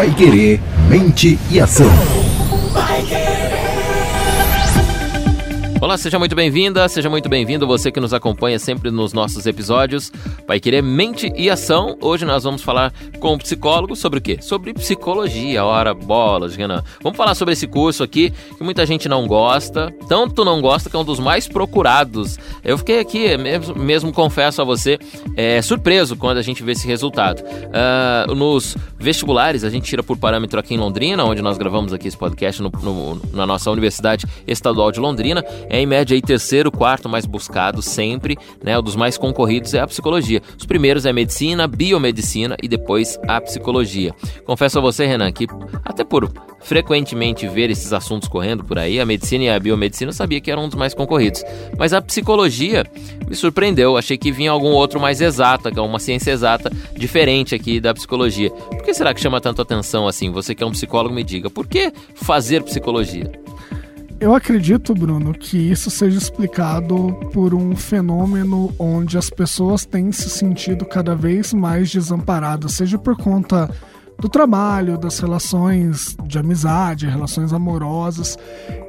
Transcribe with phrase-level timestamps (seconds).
[0.00, 0.58] Pai Querer,
[0.88, 1.86] mente e ação.
[5.90, 10.12] Olá, seja muito bem-vinda, seja muito bem-vindo você que nos acompanha sempre nos nossos episódios.
[10.46, 11.98] Vai querer mente e ação.
[12.00, 14.38] Hoje nós vamos falar com um psicólogo sobre o quê?
[14.40, 15.64] Sobre psicologia.
[15.64, 16.84] Ora, bolas, Renan.
[17.02, 19.92] Vamos falar sobre esse curso aqui que muita gente não gosta.
[20.08, 22.38] Tanto não gosta que é um dos mais procurados.
[22.62, 24.96] Eu fiquei aqui, mesmo, mesmo confesso a você,
[25.36, 27.40] é, surpreso quando a gente vê esse resultado.
[27.40, 32.06] Uh, nos vestibulares, a gente tira por parâmetro aqui em Londrina, onde nós gravamos aqui
[32.06, 36.70] esse podcast no, no, na nossa Universidade Estadual de Londrina é em média aí terceiro,
[36.70, 38.78] quarto mais buscado sempre, né?
[38.78, 40.42] O dos mais concorridos é a psicologia.
[40.58, 44.14] Os primeiros é medicina, biomedicina e depois a psicologia.
[44.44, 45.46] Confesso a você, Renan, que
[45.84, 46.30] até por
[46.60, 50.50] frequentemente ver esses assuntos correndo por aí, a medicina e a biomedicina eu sabia que
[50.50, 51.42] eram um dos mais concorridos.
[51.78, 52.84] Mas a psicologia
[53.28, 57.54] me surpreendeu, achei que vinha algum outro mais exato, que é uma ciência exata diferente
[57.54, 58.50] aqui da psicologia.
[58.50, 60.30] Por que será que chama tanto atenção assim?
[60.30, 63.30] Você que é um psicólogo me diga, por que fazer psicologia?
[64.20, 70.28] Eu acredito, Bruno, que isso seja explicado por um fenômeno onde as pessoas têm se
[70.28, 73.70] sentido cada vez mais desamparadas, seja por conta
[74.20, 78.38] do trabalho, das relações de amizade, relações amorosas.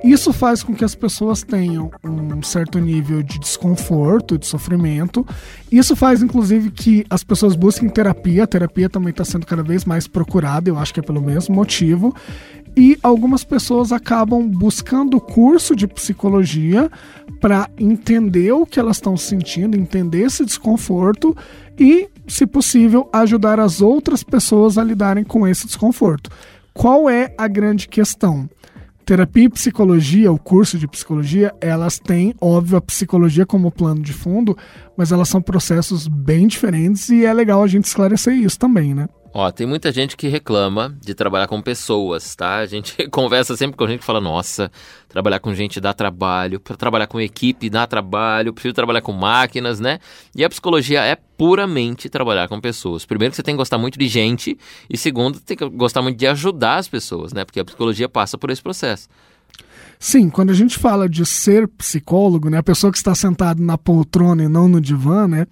[0.04, 5.26] Isso faz com que as pessoas tenham um certo nível de desconforto, de sofrimento.
[5.72, 8.44] Isso faz, inclusive, que as pessoas busquem terapia.
[8.44, 11.56] A terapia também está sendo cada vez mais procurada, eu acho que é pelo mesmo
[11.56, 12.14] motivo.
[12.76, 16.90] E algumas pessoas acabam buscando o curso de psicologia
[17.42, 21.36] para entender o que elas estão sentindo, entender esse desconforto
[21.78, 26.30] e, se possível, ajudar as outras pessoas a lidarem com esse desconforto.
[26.74, 28.50] Qual é a grande questão?
[29.04, 34.14] Terapia e psicologia, o curso de psicologia, elas têm, óbvio, a psicologia como plano de
[34.14, 34.56] fundo,
[34.96, 39.10] mas elas são processos bem diferentes e é legal a gente esclarecer isso também, né?
[39.34, 42.58] Ó, tem muita gente que reclama de trabalhar com pessoas, tá?
[42.58, 44.70] A gente conversa sempre com a gente que fala, nossa,
[45.08, 49.80] trabalhar com gente dá trabalho, para trabalhar com equipe dá trabalho, prefiro trabalhar com máquinas,
[49.80, 50.00] né?
[50.36, 53.06] E a psicologia é puramente trabalhar com pessoas.
[53.06, 54.58] Primeiro você tem que gostar muito de gente
[54.90, 57.46] e segundo, tem que gostar muito de ajudar as pessoas, né?
[57.46, 59.08] Porque a psicologia passa por esse processo.
[59.98, 63.78] Sim, quando a gente fala de ser psicólogo, né, a pessoa que está sentada na
[63.78, 65.46] poltrona e não no divã, né,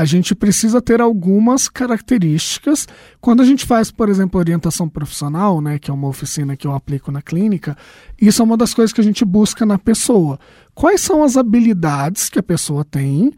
[0.00, 2.88] a gente precisa ter algumas características.
[3.20, 6.74] Quando a gente faz, por exemplo, orientação profissional, né, que é uma oficina que eu
[6.74, 7.76] aplico na clínica,
[8.18, 10.40] isso é uma das coisas que a gente busca na pessoa.
[10.74, 13.30] Quais são as habilidades que a pessoa tem?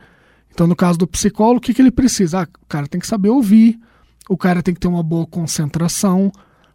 [0.52, 2.42] Então, no caso do psicólogo, o que, que ele precisa?
[2.42, 3.80] Ah, o cara tem que saber ouvir,
[4.28, 6.30] o cara tem que ter uma boa concentração,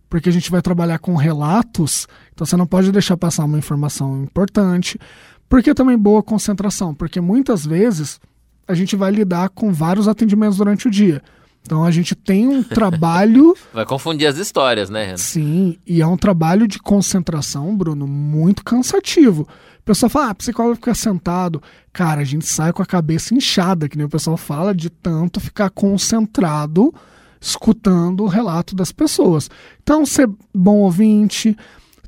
[0.09, 4.21] porque a gente vai trabalhar com relatos, então você não pode deixar passar uma informação
[4.21, 4.99] importante.
[5.47, 6.93] Por que também boa concentração?
[6.93, 8.19] Porque muitas vezes
[8.67, 11.21] a gente vai lidar com vários atendimentos durante o dia.
[11.61, 13.55] Então a gente tem um trabalho.
[13.73, 15.17] Vai confundir as histórias, né, Renan?
[15.17, 19.47] Sim, e é um trabalho de concentração, Bruno, muito cansativo.
[19.79, 21.61] O pessoal fala, ah, psicólogo fica sentado.
[21.93, 25.39] Cara, a gente sai com a cabeça inchada, que nem o pessoal fala, de tanto
[25.39, 26.93] ficar concentrado
[27.39, 29.49] escutando o relato das pessoas.
[29.81, 31.55] Então, ser bom ouvinte,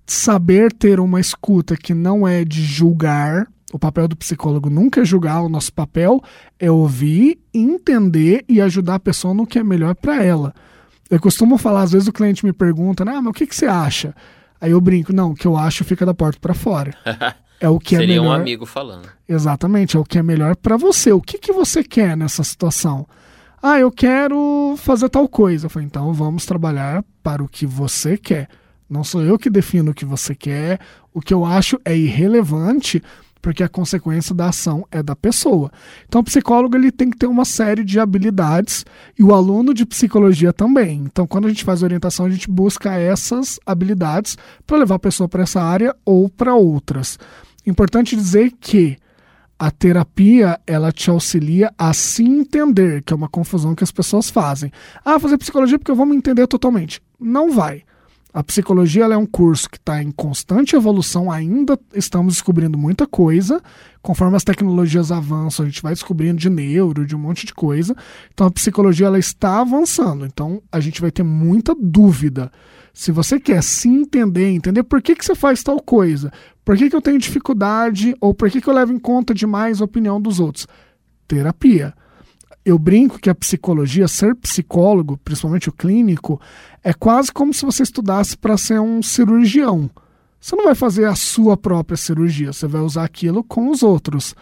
[0.06, 5.06] saber ter uma escuta que não é de julgar, o papel do psicólogo nunca é
[5.06, 6.22] julgar, o nosso papel
[6.60, 10.54] é ouvir, entender e ajudar a pessoa no que é melhor para ela.
[11.10, 13.66] Eu costumo falar, às vezes o cliente me pergunta, ah, mas o que, que você
[13.66, 14.16] acha?
[14.62, 16.94] Aí eu brinco, não, o que eu acho fica da porta para fora.
[17.62, 18.38] É o que Seria é melhor.
[18.38, 19.10] um amigo falando.
[19.28, 21.12] Exatamente, é o que é melhor para você.
[21.12, 23.06] O que, que você quer nessa situação?
[23.62, 25.66] Ah, eu quero fazer tal coisa.
[25.66, 28.48] Eu falei, então vamos trabalhar para o que você quer.
[28.90, 30.80] Não sou eu que defino o que você quer.
[31.14, 33.04] O que eu acho é irrelevante
[33.42, 35.72] porque a consequência da ação é da pessoa.
[36.08, 38.86] Então, o psicólogo ele tem que ter uma série de habilidades
[39.18, 41.04] e o aluno de psicologia também.
[41.06, 45.28] Então, quando a gente faz orientação, a gente busca essas habilidades para levar a pessoa
[45.28, 47.18] para essa área ou para outras.
[47.66, 48.98] Importante dizer que
[49.58, 54.30] a terapia ela te auxilia a se entender, que é uma confusão que as pessoas
[54.30, 54.72] fazem.
[55.04, 57.02] Ah, fazer psicologia porque eu vou me entender totalmente.
[57.20, 57.84] Não vai.
[58.32, 63.60] A psicologia é um curso que está em constante evolução, ainda estamos descobrindo muita coisa.
[64.04, 67.96] Conforme as tecnologias avançam, a gente vai descobrindo de neuro, de um monte de coisa.
[68.32, 70.28] Então a psicologia ela está avançando.
[70.28, 72.52] Então a gente vai ter muita dúvida.
[72.94, 76.32] Se você quer se entender, entender por que, que você faz tal coisa,
[76.64, 79.82] por que, que eu tenho dificuldade, ou por que, que eu levo em conta demais
[79.82, 80.68] a opinião dos outros,
[81.28, 81.96] terapia
[82.70, 86.40] eu brinco que a psicologia, ser psicólogo, principalmente o clínico,
[86.84, 89.90] é quase como se você estudasse para ser um cirurgião.
[90.40, 94.36] Você não vai fazer a sua própria cirurgia, você vai usar aquilo com os outros.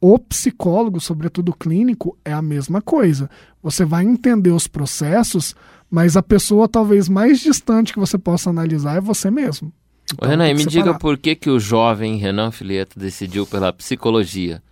[0.00, 3.28] o psicólogo, sobretudo clínico, é a mesma coisa.
[3.60, 5.56] Você vai entender os processos,
[5.90, 9.72] mas a pessoa talvez mais distante que você possa analisar é você mesmo.
[10.12, 14.62] Então, Renan, me diga por que, que o jovem Renan Fileto decidiu pela psicologia.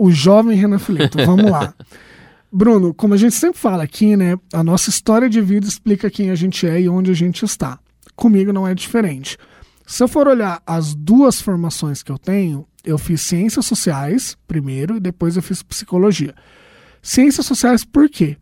[0.00, 1.74] O jovem Renan Fileto, vamos lá.
[2.50, 6.30] Bruno, como a gente sempre fala aqui, né, a nossa história de vida explica quem
[6.30, 7.78] a gente é e onde a gente está.
[8.16, 9.36] Comigo não é diferente.
[9.86, 14.96] Se eu for olhar as duas formações que eu tenho, eu fiz ciências sociais primeiro
[14.96, 16.34] e depois eu fiz psicologia.
[17.02, 18.38] Ciências sociais por quê?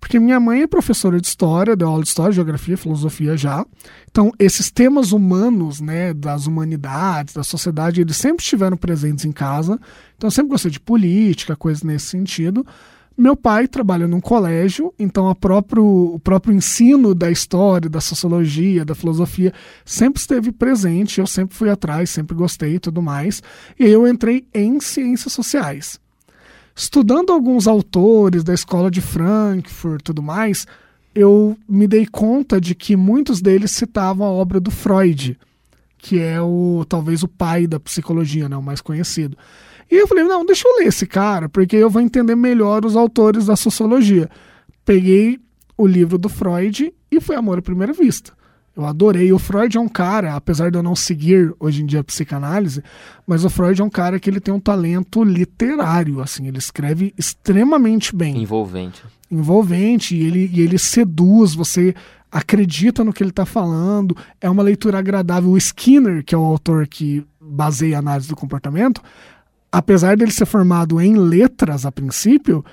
[0.00, 3.64] Porque minha mãe é professora de história, deu aula de história, geografia, filosofia já.
[4.10, 9.78] Então, esses temas humanos, né, das humanidades, da sociedade, eles sempre estiveram presentes em casa.
[10.16, 12.64] Então, eu sempre gostei de política, coisas nesse sentido.
[13.18, 18.94] Meu pai trabalha num colégio, então próprio, o próprio ensino da história, da sociologia, da
[18.94, 19.52] filosofia
[19.84, 21.18] sempre esteve presente.
[21.18, 23.42] Eu sempre fui atrás, sempre gostei e tudo mais.
[23.76, 25.98] E aí eu entrei em ciências sociais.
[26.78, 30.64] Estudando alguns autores da escola de Frankfurt e tudo mais,
[31.12, 35.36] eu me dei conta de que muitos deles citavam a obra do Freud,
[35.98, 39.36] que é o talvez o pai da psicologia, né, o mais conhecido.
[39.90, 42.94] E eu falei, não, deixa eu ler esse cara, porque eu vou entender melhor os
[42.94, 44.30] autores da sociologia.
[44.84, 45.40] Peguei
[45.76, 48.37] o livro do Freud e foi amor à primeira vista.
[48.78, 49.32] Eu adorei.
[49.32, 52.80] O Freud é um cara, apesar de eu não seguir hoje em dia a psicanálise,
[53.26, 57.12] mas o Freud é um cara que ele tem um talento literário, assim, ele escreve
[57.18, 58.40] extremamente bem.
[58.40, 59.02] Envolvente.
[59.28, 61.92] Envolvente, e ele, e ele seduz, você
[62.30, 65.50] acredita no que ele está falando, é uma leitura agradável.
[65.50, 69.02] O Skinner, que é o autor que baseia a análise do comportamento,
[69.72, 72.64] apesar dele ser formado em letras a princípio,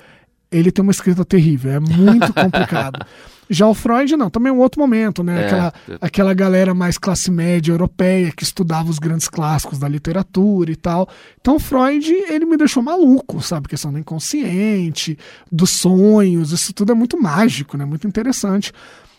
[0.51, 3.03] ele tem uma escrita terrível, é muito complicado.
[3.49, 5.41] Já o Freud, não, também é um outro momento, né?
[5.41, 5.45] É.
[5.45, 10.75] Aquela, aquela galera mais classe média europeia que estudava os grandes clássicos da literatura e
[10.75, 11.07] tal.
[11.39, 13.67] Então, Freud, ele me deixou maluco, sabe?
[13.67, 15.17] Questão do inconsciente,
[15.51, 17.85] dos sonhos, isso tudo é muito mágico, né?
[17.85, 18.71] Muito interessante.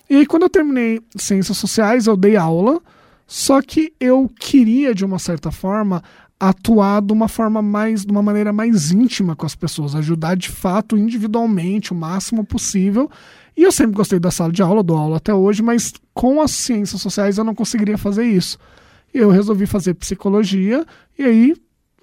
[0.08, 2.80] E aí, quando eu terminei Ciências Sociais, eu dei aula,
[3.26, 6.02] só que eu queria, de uma certa forma,
[6.38, 10.50] atuar de uma forma mais, de uma maneira mais íntima com as pessoas, ajudar de
[10.50, 13.10] fato individualmente o máximo possível.
[13.56, 16.50] E eu sempre gostei da sala de aula, dou aula até hoje, mas com as
[16.50, 18.58] ciências sociais eu não conseguiria fazer isso.
[19.14, 20.84] Eu resolvi fazer psicologia
[21.18, 21.54] e aí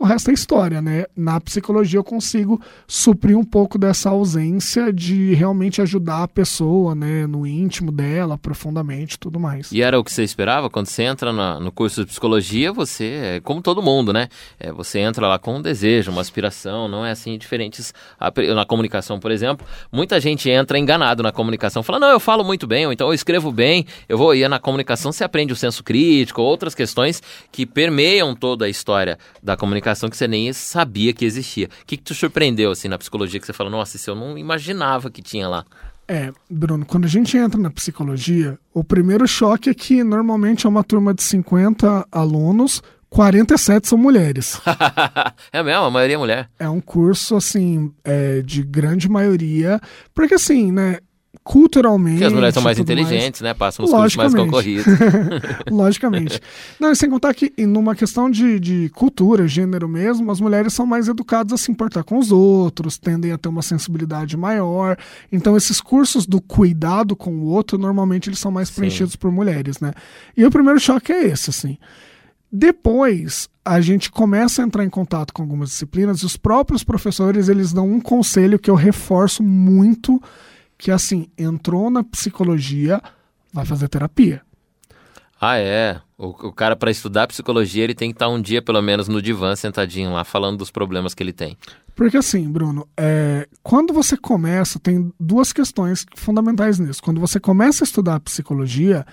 [0.04, 1.06] o resto é história, né?
[1.16, 7.26] Na psicologia eu consigo suprir um pouco dessa ausência de realmente ajudar a pessoa, né,
[7.26, 9.72] no íntimo dela, profundamente, tudo mais.
[9.72, 12.74] E era o que você esperava quando você entra na, no curso de psicologia?
[12.74, 14.28] Você é como todo mundo, né?
[14.60, 17.94] É, você entra lá com um desejo, uma aspiração, não é assim diferentes
[18.54, 19.66] na comunicação, por exemplo.
[19.90, 23.14] Muita gente entra enganado na comunicação, fala não, eu falo muito bem, ou então eu
[23.14, 27.24] escrevo bem, eu vou ir na comunicação você aprende o senso crítico, outras questões
[27.54, 31.68] que permeiam toda a história da comunicação que você nem sabia que existia.
[31.82, 34.38] O que, que te surpreendeu assim na psicologia que você falou, nossa, isso eu não
[34.38, 35.66] imaginava que tinha lá?
[36.08, 40.70] É, Bruno, quando a gente entra na psicologia, o primeiro choque é que normalmente é
[40.70, 42.82] uma turma de 50 alunos,
[43.14, 44.60] 47 são mulheres.
[45.54, 45.86] é mesmo?
[45.86, 46.50] A maioria é mulher.
[46.60, 49.80] É um curso, assim, é, de grande maioria.
[50.16, 50.98] Porque, assim, né?
[51.44, 52.16] Culturalmente.
[52.16, 53.54] Porque as mulheres são mais inteligentes, mais...
[53.54, 53.54] né?
[53.54, 54.86] Passam os cursos mais concorridos.
[55.70, 56.40] Logicamente.
[56.80, 61.08] Não, sem contar que, numa questão de, de cultura, gênero mesmo, as mulheres são mais
[61.08, 64.98] educadas a se importar com os outros, tendem a ter uma sensibilidade maior.
[65.32, 68.76] Então, esses cursos do cuidado com o outro, normalmente eles são mais Sim.
[68.76, 69.94] preenchidos por mulheres, né?
[70.38, 71.78] E o primeiro choque é esse, assim.
[72.50, 77.50] Depois, a gente começa a entrar em contato com algumas disciplinas e os próprios professores,
[77.50, 80.22] eles dão um conselho que eu reforço muito
[80.84, 83.02] que assim, entrou na psicologia,
[83.54, 84.42] vai fazer terapia.
[85.40, 86.02] Ah, é.
[86.18, 89.22] O, o cara, para estudar psicologia, ele tem que estar um dia, pelo menos, no
[89.22, 91.58] divã, sentadinho lá, falando dos problemas que ele tem.
[91.96, 97.02] Porque assim, Bruno, é, quando você começa, tem duas questões fundamentais nisso.
[97.02, 99.06] Quando você começa a estudar psicologia,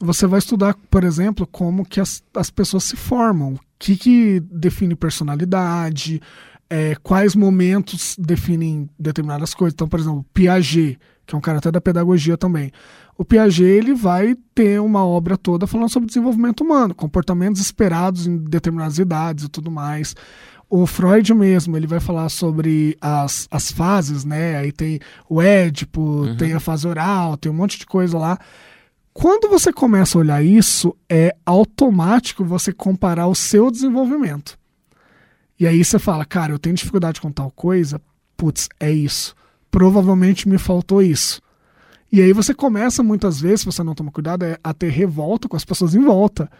[0.00, 4.40] você vai estudar, por exemplo, como que as, as pessoas se formam, o que, que
[4.40, 6.20] define personalidade,
[6.68, 9.74] é, quais momentos definem determinadas coisas.
[9.74, 12.72] Então, por exemplo, Piaget, que é um cara até da pedagogia também.
[13.18, 18.36] O Piaget ele vai ter uma obra toda falando sobre desenvolvimento humano, comportamentos esperados em
[18.36, 20.14] determinadas idades e tudo mais.
[20.68, 24.56] O Freud mesmo, ele vai falar sobre as, as fases, né?
[24.56, 26.36] Aí tem o Édipo, uhum.
[26.36, 28.36] tem a fase oral, tem um monte de coisa lá.
[29.12, 34.58] Quando você começa a olhar isso, é automático você comparar o seu desenvolvimento.
[35.58, 38.00] E aí você fala, cara, eu tenho dificuldade com tal coisa,
[38.36, 39.34] putz, é isso.
[39.70, 41.40] Provavelmente me faltou isso.
[42.12, 45.48] E aí você começa muitas vezes, se você não toma cuidado, é a ter revolta
[45.48, 46.50] com as pessoas em volta.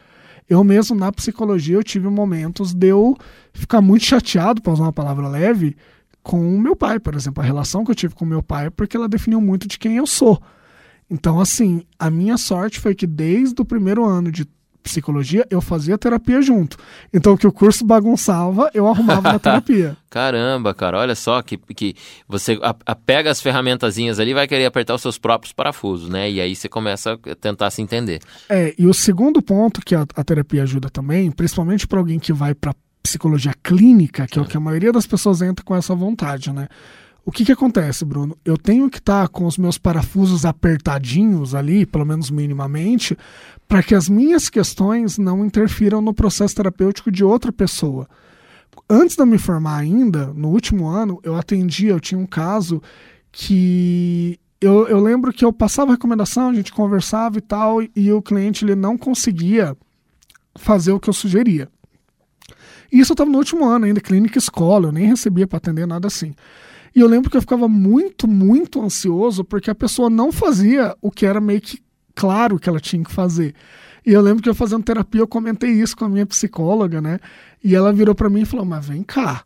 [0.49, 3.17] Eu mesmo, na psicologia, eu tive momentos de eu
[3.53, 5.77] ficar muito chateado, para usar uma palavra leve,
[6.23, 7.43] com o meu pai, por exemplo.
[7.43, 10.07] A relação que eu tive com meu pai, porque ela definiu muito de quem eu
[10.07, 10.41] sou.
[11.09, 14.45] Então, assim, a minha sorte foi que desde o primeiro ano de
[14.87, 16.77] psicologia, eu fazia terapia junto.
[17.13, 19.97] Então, o que o curso bagunçava, eu arrumava na terapia.
[20.09, 21.95] Caramba, cara, olha só que, que
[22.29, 26.31] você a, a pega as ferramentazinhas ali vai querer apertar os seus próprios parafusos, né?
[26.31, 28.21] E aí você começa a tentar se entender.
[28.49, 32.33] É, e o segundo ponto que a, a terapia ajuda também, principalmente para alguém que
[32.33, 35.95] vai para psicologia clínica, que é o que a maioria das pessoas entra com essa
[35.95, 36.69] vontade, né?
[37.27, 38.39] O que, que acontece, Bruno?
[38.45, 43.19] Eu tenho que estar tá com os meus parafusos apertadinhos ali, pelo menos minimamente,
[43.67, 48.09] para que as minhas questões não interfiram no processo terapêutico de outra pessoa.
[48.89, 52.81] Antes de eu me formar ainda, no último ano, eu atendia, eu tinha um caso
[53.33, 58.23] que eu, eu lembro que eu passava recomendação, a gente conversava e tal, e o
[58.23, 59.77] cliente ele não conseguia
[60.55, 61.69] fazer o que eu sugeria.
[62.93, 65.89] E isso eu estava no último ano ainda, clínica escola, eu nem recebia para atender
[65.89, 66.33] nada assim.
[66.97, 71.11] E eu lembro que eu ficava muito, muito ansioso porque a pessoa não fazia o
[71.11, 71.79] que era meio que
[72.15, 73.55] claro que ela tinha que fazer.
[74.05, 77.21] E eu lembro que eu fazendo terapia, eu comentei isso com a minha psicóloga, né?
[77.63, 79.45] E ela virou para mim e falou: Mas vem cá,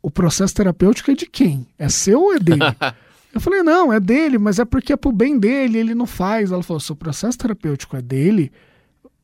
[0.00, 1.66] o processo terapêutico é de quem?
[1.78, 2.60] É seu ou é dele?
[3.34, 6.52] eu falei: Não, é dele, mas é porque é pro bem dele, ele não faz.
[6.52, 8.50] Ela falou: Se o processo terapêutico é dele,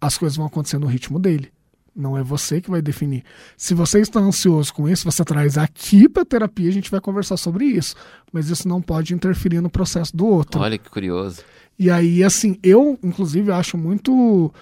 [0.00, 1.51] as coisas vão acontecer no ritmo dele.
[1.94, 3.22] Não é você que vai definir.
[3.56, 7.36] Se você está ansioso com isso, você traz aqui para terapia, a gente vai conversar
[7.36, 7.94] sobre isso.
[8.32, 10.60] Mas isso não pode interferir no processo do outro.
[10.60, 11.42] Olha que curioso.
[11.78, 14.52] E aí, assim, eu, inclusive, acho muito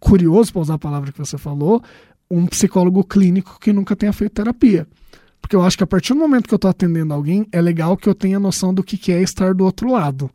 [0.00, 1.82] curioso, para usar a palavra que você falou,
[2.30, 4.86] um psicólogo clínico que nunca tenha feito terapia.
[5.40, 7.96] Porque eu acho que a partir do momento que eu estou atendendo alguém, é legal
[7.96, 10.30] que eu tenha noção do que é estar do outro lado.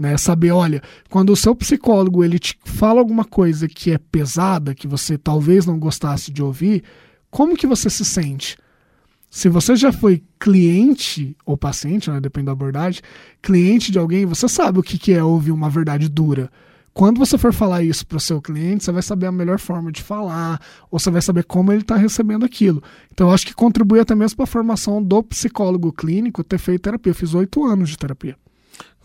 [0.00, 0.16] Né?
[0.16, 4.88] Saber, olha, quando o seu psicólogo ele te fala alguma coisa que é pesada, que
[4.88, 6.82] você talvez não gostasse de ouvir,
[7.30, 8.56] como que você se sente?
[9.30, 13.02] Se você já foi cliente ou paciente, né, depende da abordagem,
[13.42, 16.50] cliente de alguém, você sabe o que, que é ouvir uma verdade dura.
[16.94, 19.92] Quando você for falar isso para o seu cliente, você vai saber a melhor forma
[19.92, 22.82] de falar, ou você vai saber como ele está recebendo aquilo.
[23.12, 26.80] Então, eu acho que contribui até mesmo para a formação do psicólogo clínico ter feito
[26.80, 27.10] terapia.
[27.10, 28.34] Eu fiz oito anos de terapia.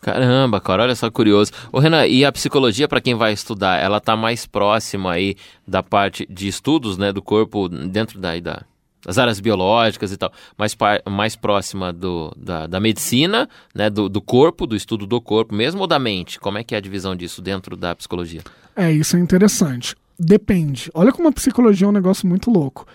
[0.01, 1.51] Caramba, cara, olha só curioso.
[1.71, 5.35] Ô Renan, e a psicologia para quem vai estudar, ela tá mais próxima aí
[5.67, 8.63] da parte de estudos, né, do corpo dentro da, da
[9.05, 10.75] das áreas biológicas e tal, mais,
[11.07, 15.81] mais próxima do, da, da medicina, né, do, do corpo, do estudo do corpo mesmo
[15.81, 16.39] ou da mente?
[16.39, 18.41] Como é que é a divisão disso dentro da psicologia?
[18.75, 19.95] É, isso é interessante.
[20.17, 20.89] Depende.
[20.93, 22.87] Olha como a psicologia é um negócio muito louco.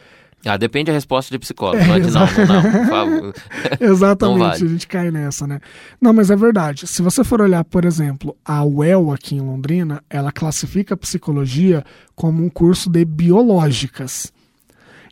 [0.44, 1.82] Ah, depende da resposta de psicólogo.
[1.82, 2.26] É, não, é de, não,
[2.62, 3.32] não, não.
[3.80, 4.64] Exatamente, vale.
[4.64, 5.60] a gente cai nessa, né?
[6.00, 6.86] Não, mas é verdade.
[6.86, 11.84] Se você for olhar, por exemplo, a UEL aqui em Londrina, ela classifica a psicologia
[12.14, 14.32] como um curso de biológicas.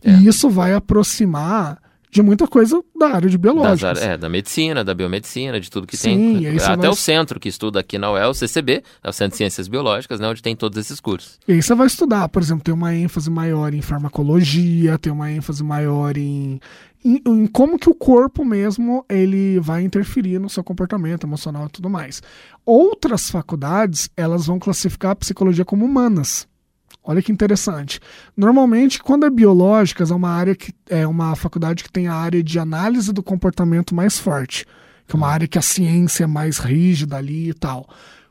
[0.02, 0.10] É.
[0.12, 1.78] E isso vai aproximar
[2.10, 4.02] de muita coisa da área de biológicas.
[4.02, 6.58] é, da medicina, da biomedicina, de tudo que Sim, tem.
[6.58, 6.88] Até vai...
[6.88, 10.20] o centro que estuda aqui na UEL, o CCB, é o Centro de Ciências Biológicas,
[10.20, 11.38] né, onde tem todos esses cursos.
[11.46, 15.30] E aí você vai estudar, por exemplo, tem uma ênfase maior em farmacologia, tem uma
[15.30, 16.60] ênfase maior em,
[17.04, 21.70] em, em como que o corpo mesmo ele vai interferir no seu comportamento emocional e
[21.70, 22.22] tudo mais.
[22.64, 26.46] Outras faculdades, elas vão classificar a psicologia como humanas.
[27.08, 28.00] Olha que interessante.
[28.36, 32.42] Normalmente, quando é biológicas, é uma área que é uma faculdade que tem a área
[32.42, 34.66] de análise do comportamento mais forte,
[35.06, 37.88] que é uma área que a ciência é mais rígida ali e tal.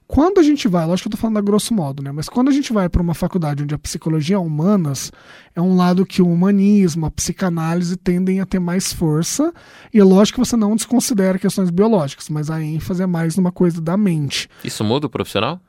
[0.07, 2.11] Quando a gente vai, lógico que eu estou falando a grosso modo, né?
[2.11, 5.11] Mas quando a gente vai para uma faculdade onde a psicologia é humanas,
[5.55, 9.51] é um lado que o humanismo, a psicanálise tendem a ter mais força.
[9.91, 13.51] E é lógico que você não desconsidera questões biológicas, mas a ênfase é mais numa
[13.51, 14.47] coisa da mente.
[14.63, 15.59] Isso muda o profissional?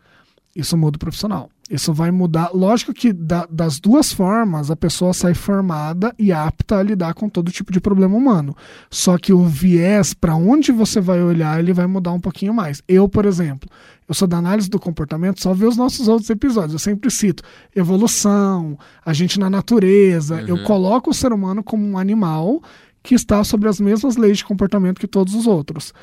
[0.58, 1.48] Isso muda o profissional.
[1.70, 2.50] Isso vai mudar.
[2.52, 7.28] Lógico que da, das duas formas a pessoa sai formada e apta a lidar com
[7.28, 8.56] todo tipo de problema humano.
[8.90, 12.82] Só que o viés para onde você vai olhar ele vai mudar um pouquinho mais.
[12.88, 13.70] Eu, por exemplo,
[14.08, 16.72] eu sou da análise do comportamento, só ver os nossos outros episódios.
[16.72, 17.44] Eu sempre cito
[17.76, 20.36] evolução, a gente na natureza.
[20.36, 20.48] Uhum.
[20.48, 22.60] Eu coloco o ser humano como um animal
[23.00, 25.94] que está sobre as mesmas leis de comportamento que todos os outros.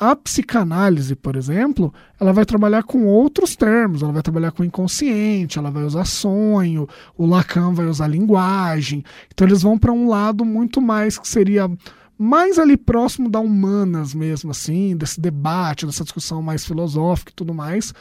[0.00, 5.58] A psicanálise, por exemplo, ela vai trabalhar com outros termos, ela vai trabalhar com inconsciente,
[5.58, 6.88] ela vai usar sonho,
[7.18, 9.04] o Lacan vai usar linguagem.
[9.30, 11.70] Então eles vão para um lado muito mais que seria
[12.16, 17.52] mais ali próximo da humanas mesmo assim, desse debate, dessa discussão mais filosófica e tudo
[17.52, 17.92] mais,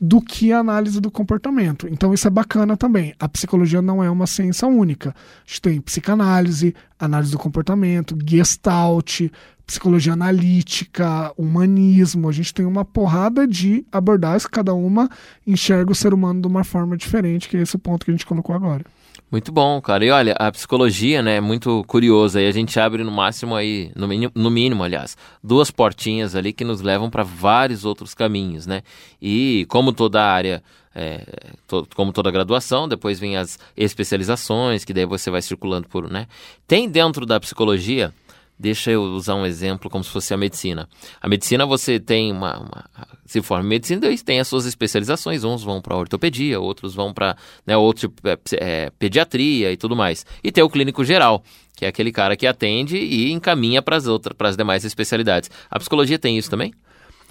[0.00, 1.86] do que a análise do comportamento.
[1.86, 3.14] Então isso é bacana também.
[3.16, 5.10] A psicologia não é uma ciência única.
[5.10, 5.14] A
[5.46, 9.20] gente tem psicanálise, análise do comportamento, gestalt,
[9.68, 12.26] psicologia analítica, humanismo.
[12.26, 15.10] A gente tem uma porrada de abordagens, cada uma
[15.46, 18.14] enxerga o ser humano de uma forma diferente, que é esse o ponto que a
[18.14, 18.82] gente colocou agora.
[19.30, 20.02] Muito bom, cara.
[20.06, 22.40] E olha, a psicologia, né, é muito curiosa.
[22.40, 26.50] E a gente abre no máximo aí, no mínimo, no mínimo aliás, duas portinhas ali
[26.50, 28.80] que nos levam para vários outros caminhos, né?
[29.20, 30.62] E como toda área,
[30.94, 31.26] é,
[31.66, 36.26] to, como toda graduação, depois vem as especializações, que daí você vai circulando por, né?
[36.66, 38.14] Tem dentro da psicologia
[38.58, 40.88] Deixa eu usar um exemplo como se fosse a medicina.
[41.20, 42.84] A medicina você tem uma, uma
[43.24, 45.44] se forma em medicina, daí tem as suas especializações.
[45.44, 50.26] Uns vão para ortopedia, outros vão para né, outro é, é, pediatria e tudo mais.
[50.42, 51.42] E tem o clínico geral,
[51.76, 55.50] que é aquele cara que atende e encaminha para as outras, para as demais especialidades.
[55.70, 56.72] A psicologia tem isso também?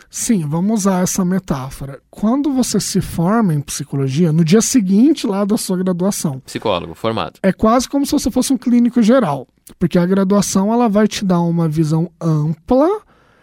[0.09, 1.99] Sim, vamos usar essa metáfora.
[2.09, 6.39] Quando você se forma em psicologia, no dia seguinte lá da sua graduação.
[6.39, 7.39] Psicólogo, formado.
[7.43, 9.47] É quase como se você fosse um clínico geral.
[9.77, 13.01] Porque a graduação ela vai te dar uma visão ampla.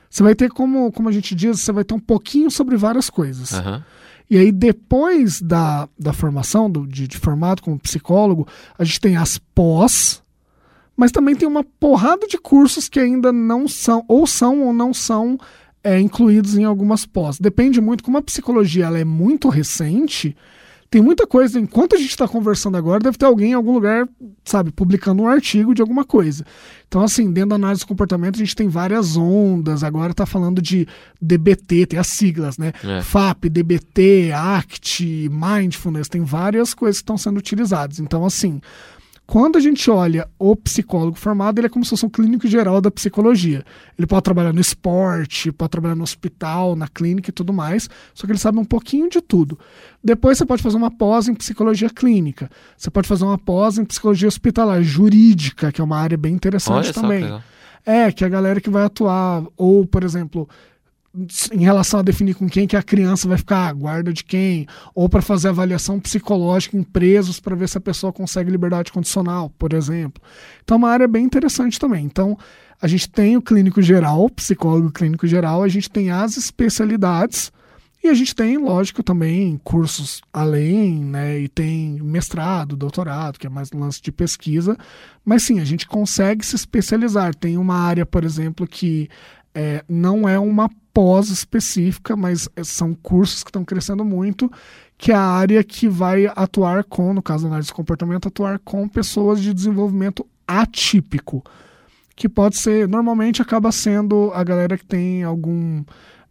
[0.09, 3.11] Você vai ter, como, como a gente diz, você vai ter um pouquinho sobre várias
[3.11, 3.53] coisas.
[3.53, 3.83] Uhum.
[4.31, 9.17] E aí, depois da, da formação, do, de, de formado como psicólogo, a gente tem
[9.17, 10.23] as pós,
[10.97, 14.95] mas também tem uma porrada de cursos que ainda não são, ou são ou não
[14.95, 15.39] são
[15.83, 17.39] é, incluídos em algumas pós.
[17.39, 20.35] Depende muito, como a psicologia ela é muito recente,
[20.95, 24.09] tem muita coisa, enquanto a gente está conversando agora, deve ter alguém em algum lugar,
[24.45, 26.47] sabe, publicando um artigo de alguma coisa.
[26.87, 29.83] Então, assim, dentro da análise do comportamento, a gente tem várias ondas.
[29.83, 30.87] Agora está falando de
[31.21, 32.73] DBT, tem as siglas, né?
[32.85, 33.03] É.
[33.03, 37.99] FAP, DBT, ACT, Mindfulness, tem várias coisas que estão sendo utilizadas.
[37.99, 38.61] Então, assim,
[39.27, 42.81] quando a gente olha o psicólogo formado, ele é como se fosse um clínico geral
[42.81, 43.65] da psicologia.
[43.99, 48.27] Ele pode trabalhar no esporte, pode trabalhar no hospital, na clínica e tudo mais, só
[48.27, 49.59] que ele sabe um pouquinho de tudo.
[50.03, 52.51] Depois você pode fazer uma pós em psicologia clínica.
[52.77, 56.87] Você pode fazer uma pós em psicologia hospitalar, jurídica, que é uma área bem interessante
[56.87, 57.27] Olha também.
[57.27, 57.43] Só,
[57.87, 60.49] é, que é a galera que vai atuar, ou, por exemplo,
[61.53, 65.09] em relação a definir com quem que a criança vai ficar, guarda de quem, ou
[65.09, 69.73] para fazer avaliação psicológica em presos para ver se a pessoa consegue liberdade condicional, por
[69.73, 70.21] exemplo.
[70.65, 72.05] Então, é uma área bem interessante também.
[72.05, 72.37] Então,
[72.83, 77.53] a gente tem o clínico geral, psicólogo clínico geral, a gente tem as especialidades
[78.03, 81.39] e a gente tem, lógico, também cursos além, né?
[81.39, 84.77] E tem mestrado, doutorado, que é mais lance de pesquisa.
[85.25, 87.35] Mas sim, a gente consegue se especializar.
[87.35, 89.09] Tem uma área, por exemplo, que
[89.55, 94.51] é, não é uma pós específica, mas são cursos que estão crescendo muito,
[94.97, 98.59] que é a área que vai atuar com, no caso da análise de comportamento, atuar
[98.61, 101.43] com pessoas de desenvolvimento atípico,
[102.15, 105.83] que pode ser, normalmente acaba sendo a galera que tem algum,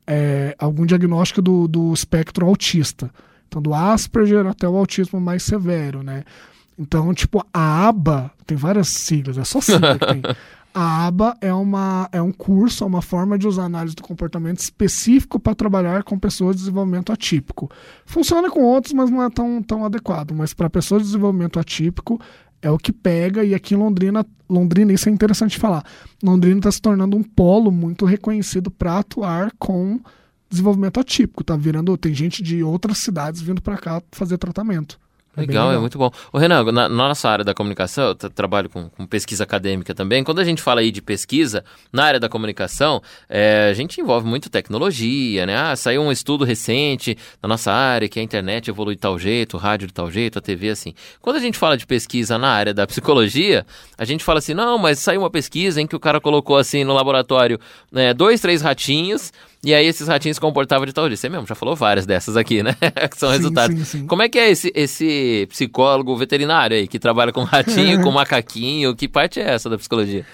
[0.08, 3.12] é, algum diagnóstico do, do espectro autista.
[3.48, 6.24] Então, do Asperger até o autismo mais severo, né?
[6.80, 10.22] Então, tipo, a ABA, tem várias siglas, é só sigla que tem.
[10.74, 14.58] A aba é, uma, é um curso, é uma forma de usar análise do comportamento
[14.58, 17.70] específico para trabalhar com pessoas de desenvolvimento atípico.
[18.06, 20.32] Funciona com outros, mas não é tão, tão adequado.
[20.34, 22.20] Mas para pessoas de desenvolvimento atípico
[22.60, 25.84] é o que pega, e aqui em Londrina, Londrina, isso é interessante falar.
[26.24, 30.00] Londrina está se tornando um polo muito reconhecido para atuar com
[30.50, 31.44] desenvolvimento atípico.
[31.44, 35.00] Tá virando, tem gente de outras cidades vindo para cá fazer tratamento.
[35.36, 36.12] É legal, é, muito bom.
[36.32, 40.24] O Renan, na, na, nossa área da comunicação, eu trabalho com, com, pesquisa acadêmica também.
[40.24, 44.28] Quando a gente fala aí de pesquisa, na área da comunicação, é, a gente envolve
[44.28, 45.58] muito tecnologia, né?
[45.58, 49.58] Ah, saiu um estudo recente na nossa área que a internet evolui de tal jeito,
[49.58, 50.94] o rádio de tal jeito, a TV assim.
[51.20, 53.66] Quando a gente fala de pesquisa na área da psicologia,
[53.98, 56.84] a gente fala assim, não, mas saiu uma pesquisa em que o cara colocou assim
[56.84, 57.60] no laboratório
[57.92, 59.32] né, dois, três ratinhos
[59.64, 61.20] e aí esses ratinhos se comportavam de tal jeito.
[61.20, 62.76] Você mesmo já falou várias dessas aqui, né?
[63.10, 63.78] que são sim, resultados.
[63.78, 64.08] Sim, sim.
[64.08, 68.94] Como é que é esse, esse psicólogo veterinário aí, que trabalha com ratinho, com macaquinho?
[68.96, 70.26] Que parte é essa da psicologia?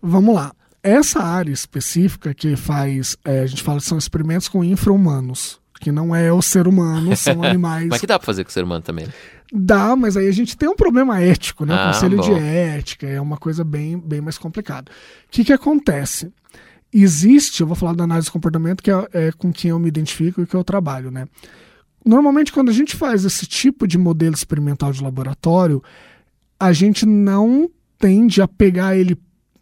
[0.00, 0.52] Vamos lá.
[0.82, 5.90] Essa área específica que faz, é, a gente fala que são experimentos com infra-humanos, que
[5.90, 7.88] não é o ser humano, são animais.
[7.88, 9.08] mas que dá pra fazer com o ser humano também?
[9.52, 11.74] Dá, mas aí a gente tem um problema ético, né?
[11.74, 12.22] Ah, Conselho bom.
[12.22, 14.90] de ética, é uma coisa bem, bem mais complicada.
[14.90, 16.32] O que, que acontece?
[17.02, 19.88] Existe, eu vou falar da análise de comportamento, que é, é, com quem eu me
[19.88, 21.26] identifico e que eu trabalho, né?
[22.04, 25.82] Normalmente, quando a gente faz esse tipo de modelo experimental de laboratório,
[26.58, 29.18] a gente não tende a pegar ele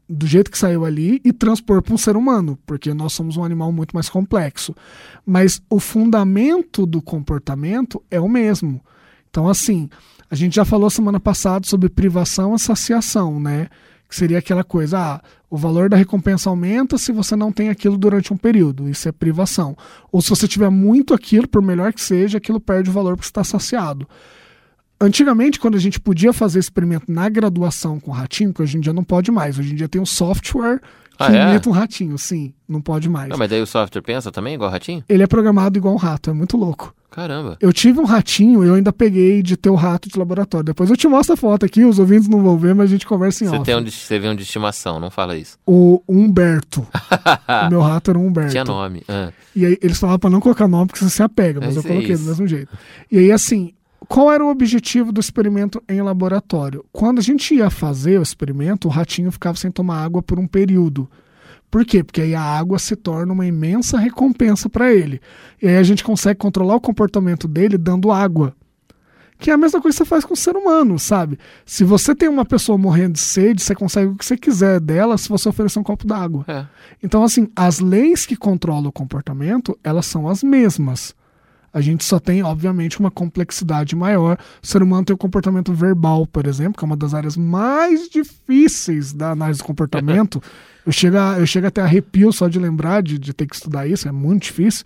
[0.09, 3.44] do jeito que saiu ali e transpor para um ser humano, porque nós somos um
[3.44, 4.75] animal muito mais complexo.
[5.25, 8.83] Mas o fundamento do comportamento é o mesmo.
[9.31, 9.88] Então, assim,
[10.31, 13.68] a gente já falou semana passada sobre privação e saciação, né?
[14.09, 17.97] Que seria aquela coisa, ah, o valor da recompensa aumenta se você não tem aquilo
[17.97, 19.77] durante um período, isso é privação.
[20.11, 23.29] Ou se você tiver muito aquilo, por melhor que seja, aquilo perde o valor porque
[23.29, 24.09] está saciado.
[25.01, 28.93] Antigamente, quando a gente podia fazer experimento na graduação com ratinho, que hoje em dia
[28.93, 30.81] não pode mais, hoje em dia tem um software
[31.18, 31.50] Ah, que é?
[31.50, 32.53] imita um ratinho, sim.
[32.68, 33.29] Não pode mais.
[33.29, 35.05] Não, mas daí o software pensa também, igual ratinho?
[35.09, 36.94] Ele é programado igual um rato, é muito louco.
[37.11, 37.57] Caramba.
[37.61, 40.64] Eu tive um ratinho, eu ainda peguei de ter o rato de laboratório.
[40.64, 43.07] Depois eu te mostro a foto aqui, os ouvintes não vão ver, mas a gente
[43.07, 43.64] conversa em Você, off.
[43.64, 45.57] tem um você vê um de estimação, não fala isso.
[45.64, 46.85] O Humberto.
[47.66, 48.50] o meu rato era um Humberto.
[48.50, 49.03] Tinha nome.
[49.09, 49.31] Ah.
[49.55, 51.83] E aí eles falavam pra não colocar nome porque você se apega, mas É eu
[51.85, 52.24] é coloquei isso.
[52.24, 52.77] do mesmo jeito.
[53.12, 53.72] E aí, assim,
[54.09, 56.85] qual era o objetivo do experimento em laboratório?
[56.93, 60.47] Quando a gente ia fazer o experimento, o ratinho ficava sem tomar água por um
[60.47, 61.09] período.
[61.71, 62.05] Por quê?
[62.05, 65.21] Porque aí a água se torna uma imensa recompensa para ele.
[65.61, 68.55] E aí a gente consegue controlar o comportamento dele dando água.
[69.38, 71.38] Que é a mesma coisa que você faz com o ser humano, sabe?
[71.67, 75.19] Se você tem uma pessoa morrendo de sede, você consegue o que você quiser dela
[75.19, 76.45] se você oferecer um copo d'água.
[76.47, 76.64] É.
[77.03, 81.14] Então, assim, as leis que controlam o comportamento, elas são as mesmas.
[81.75, 84.39] A gente só tem, obviamente, uma complexidade maior.
[84.63, 88.09] O ser humano tem o comportamento verbal, por exemplo, que é uma das áreas mais
[88.09, 90.41] difíceis da análise do comportamento.
[90.87, 93.89] eu, chego a, eu chego até arrepio só de lembrar de, de ter que estudar
[93.89, 94.85] isso, é muito difícil.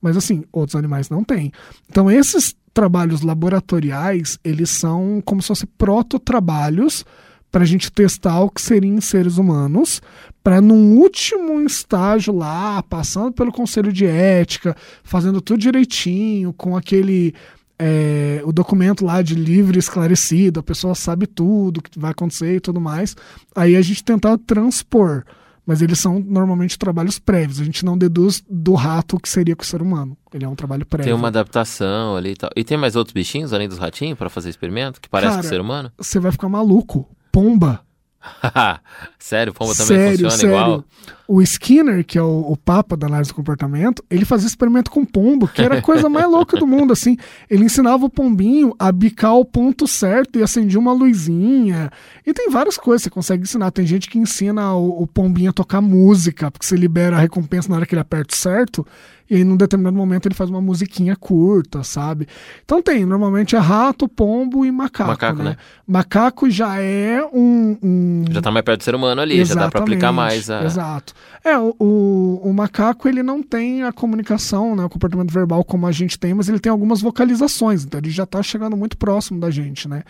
[0.00, 1.52] Mas, assim, outros animais não têm.
[1.90, 7.04] Então, esses trabalhos laboratoriais, eles são como se fossem prototrabalhos
[7.50, 10.00] para a gente testar o que seria em seres humanos,
[10.48, 17.34] para num último estágio lá, passando pelo conselho de ética, fazendo tudo direitinho, com aquele
[17.78, 22.56] é, o documento lá de livre esclarecido, a pessoa sabe tudo o que vai acontecer
[22.56, 23.14] e tudo mais.
[23.54, 25.22] Aí a gente tentar transpor,
[25.66, 27.60] mas eles são normalmente trabalhos prévios.
[27.60, 30.16] A gente não deduz do rato o que seria com o ser humano.
[30.32, 31.10] Ele é um trabalho prévio.
[31.10, 32.48] Tem uma adaptação ali e tal.
[32.56, 34.98] E tem mais outros bichinhos além dos ratinhos pra fazer experimento?
[34.98, 35.92] Que parece Cara, com o ser humano?
[35.98, 37.06] Você vai ficar maluco.
[37.30, 37.86] Pomba.
[39.18, 40.84] sério, pomba também funciona igual?
[41.26, 45.04] O Skinner, que é o, o papa da análise do comportamento, ele fazia experimento com
[45.04, 47.18] pombo, que era a coisa mais louca do mundo, assim.
[47.50, 51.90] Ele ensinava o pombinho a bicar o ponto certo e acendia uma luzinha.
[52.26, 53.70] E tem várias coisas que você consegue ensinar.
[53.70, 57.68] Tem gente que ensina o, o pombinho a tocar música, porque você libera a recompensa
[57.68, 58.86] na hora que ele aperta o certo,
[59.30, 62.26] e aí num determinado momento ele faz uma musiquinha curta, sabe?
[62.64, 65.50] Então tem, normalmente é rato, pombo e macaco, Macaco, né?
[65.50, 65.56] né?
[65.86, 69.68] Macaco já é um- um, Já tá mais perto do ser humano ali, já dá
[69.70, 70.64] pra aplicar mais a.
[70.64, 71.12] Exato.
[71.44, 75.86] É, o, o, o macaco ele não tem a comunicação, né, o comportamento verbal como
[75.86, 79.38] a gente tem, mas ele tem algumas vocalizações, então ele já está chegando muito próximo
[79.40, 80.02] da gente, né?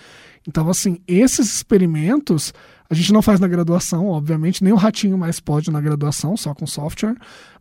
[0.46, 2.54] Então, assim, esses experimentos
[2.90, 6.54] a gente não faz na graduação, obviamente, nem o ratinho mais pode na graduação, só
[6.54, 7.14] com software.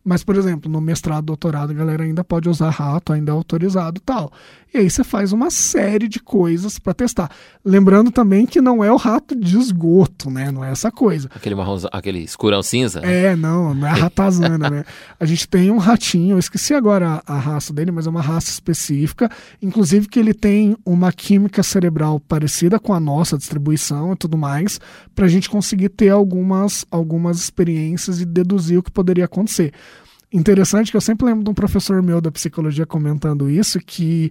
[0.04, 3.98] Mas, por exemplo, no mestrado, doutorado, a galera ainda pode usar rato, ainda é autorizado
[3.98, 4.32] e tal.
[4.72, 7.30] E aí você faz uma série de coisas para testar.
[7.64, 10.50] Lembrando também que não é o rato de esgoto, né?
[10.50, 11.30] Não é essa coisa.
[11.34, 13.00] Aquele marronzão, aquele escurão cinza.
[13.00, 14.84] É, não, não é a ratazana, né?
[15.18, 18.20] A gente tem um ratinho, eu esqueci agora a, a raça dele, mas é uma
[18.20, 19.30] raça específica,
[19.62, 24.78] inclusive que ele tem uma química cerebral parecida com a nossa, distribuição e tudo mais,
[25.14, 29.72] para a gente conseguir ter algumas, algumas experiências e deduzir o que poderia acontecer.
[30.32, 34.30] Interessante que eu sempre lembro de um professor meu da psicologia comentando isso, que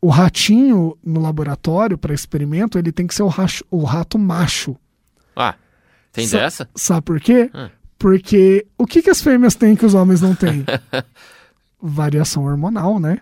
[0.00, 4.76] o ratinho no laboratório para experimento, ele tem que ser o, racho- o rato macho.
[5.34, 5.54] Ah,
[6.12, 6.68] tem Sa- dessa?
[6.74, 7.50] Sabe por quê?
[7.54, 7.68] Hum.
[7.98, 10.64] Porque o que, que as fêmeas têm que os homens não têm?
[11.80, 13.18] Variação hormonal, né?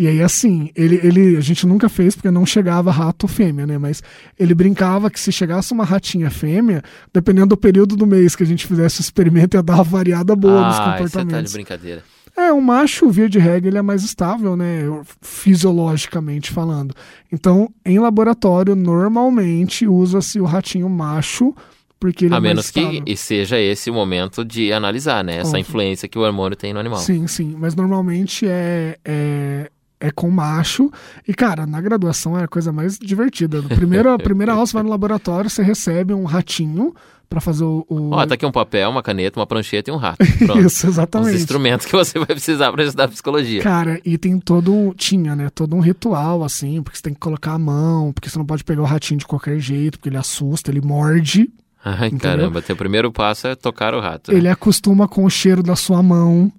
[0.00, 3.76] E aí, assim, ele, ele, a gente nunca fez porque não chegava rato fêmea, né?
[3.76, 4.02] Mas
[4.38, 6.82] ele brincava que se chegasse uma ratinha fêmea,
[7.12, 10.34] dependendo do período do mês que a gente fizesse o experimento, ia dar uma variada
[10.34, 11.52] boa nos ah, você tá de comportamentos.
[11.52, 12.02] brincadeira.
[12.34, 14.84] É, o macho, via de regra, ele é mais estável, né?
[15.20, 16.94] Fisiologicamente falando.
[17.30, 21.54] Então, em laboratório, normalmente usa-se o ratinho macho,
[21.98, 23.02] porque ele A é mais menos estável.
[23.02, 25.36] que seja esse o momento de analisar, né?
[25.36, 25.60] Essa Óbvio.
[25.60, 27.00] influência que o hormônio tem no animal.
[27.00, 27.54] Sim, sim.
[27.58, 30.90] Mas normalmente é, é, é com macho.
[31.28, 33.62] E, cara, na graduação é a coisa mais divertida.
[33.62, 36.94] Primeiro, a primeira aula você vai no laboratório, você recebe um ratinho
[37.28, 37.86] pra fazer o.
[37.88, 40.16] o- Ó, tá aqui um papel, uma caneta, uma prancheta e um rato.
[40.44, 40.58] Pronto.
[40.58, 41.36] Isso, Os exatamente.
[41.36, 43.62] instrumentos que você vai precisar para estudar psicologia.
[43.62, 44.74] Cara, e tem todo.
[44.74, 45.48] um- Tinha, né?
[45.54, 48.64] Todo um ritual, assim, porque você tem que colocar a mão, porque você não pode
[48.64, 51.48] pegar o ratinho de qualquer jeito, porque ele assusta, ele morde.
[51.84, 52.18] Ai, Entendeu?
[52.20, 54.30] caramba, teu primeiro passo é tocar o rato.
[54.32, 54.36] né?
[54.36, 56.52] Ele acostuma com o cheiro da sua mão.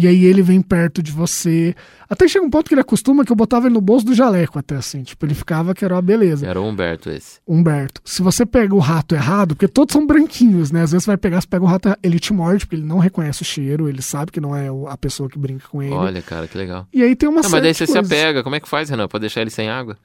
[0.00, 1.74] E aí ele vem perto de você.
[2.08, 4.58] Até chega um ponto que ele acostuma que eu botava ele no bolso do jaleco,
[4.58, 5.02] até assim.
[5.02, 6.46] Tipo, ele ficava que era uma beleza.
[6.46, 7.38] Era o Humberto esse.
[7.46, 10.82] Humberto, se você pega o rato errado, porque todos são branquinhos, né?
[10.82, 12.98] Às vezes você vai pegar, você pega o rato, ele te morde, porque ele não
[12.98, 15.92] reconhece o cheiro, ele sabe que não é a pessoa que brinca com ele.
[15.92, 16.86] Olha, cara, que legal.
[16.94, 18.10] E aí tem uma Não, mas série daí você se coisas.
[18.10, 18.42] apega.
[18.42, 19.06] Como é que faz, Renan?
[19.06, 19.98] Pra deixar ele sem água?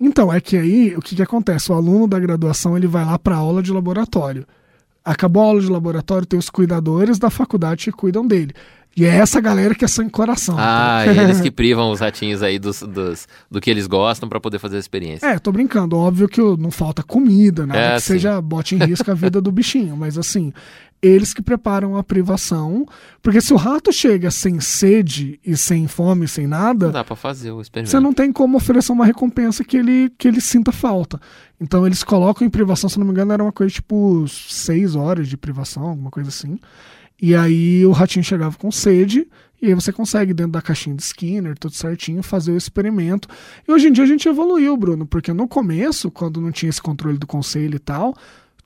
[0.00, 1.70] Então, é que aí, o que, que acontece?
[1.70, 4.44] O aluno da graduação, ele vai lá para aula de laboratório.
[5.04, 8.52] Acabou a aula de laboratório, tem os cuidadores da faculdade que cuidam dele.
[8.98, 10.56] E é essa galera que é sem coração.
[10.58, 11.12] Ah, tá?
[11.22, 14.76] eles que privam os ratinhos aí dos, dos- do que eles gostam pra poder fazer
[14.76, 15.26] a experiência.
[15.26, 15.96] É, tô brincando.
[15.96, 18.06] Óbvio que não falta comida, nada É, que sim.
[18.14, 19.96] seja bote em risco a vida do bichinho.
[19.96, 20.52] Mas assim,
[21.00, 22.84] eles que preparam a privação,
[23.22, 27.14] porque se o rato chega sem sede e sem fome, sem nada, Não dá pra
[27.14, 27.90] fazer o experimento.
[27.90, 31.20] você não tem como oferecer uma recompensa que ele, que ele sinta falta.
[31.60, 35.28] Então eles colocam em privação, se não me engano, era uma coisa tipo seis horas
[35.28, 36.58] de privação, alguma coisa assim.
[37.20, 39.26] E aí o ratinho chegava com sede,
[39.60, 43.28] e aí você consegue, dentro da caixinha de Skinner, tudo certinho, fazer o experimento.
[43.66, 46.80] E hoje em dia a gente evoluiu, Bruno, porque no começo, quando não tinha esse
[46.80, 48.14] controle do conselho e tal,